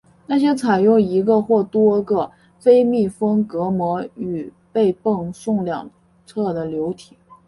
[0.25, 5.91] 那些采用一个或多个非密封隔膜与被泵送两
[6.25, 7.15] 侧的流体。